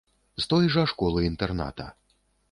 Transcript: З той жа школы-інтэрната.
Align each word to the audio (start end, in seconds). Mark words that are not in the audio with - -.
З 0.43 0.47
той 0.53 0.69
жа 0.75 0.85
школы-інтэрната. 0.91 1.87